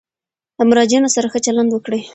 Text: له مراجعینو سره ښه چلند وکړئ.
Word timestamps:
له 0.57 0.63
مراجعینو 0.69 1.13
سره 1.15 1.27
ښه 1.31 1.39
چلند 1.45 1.69
وکړئ. 1.73 2.01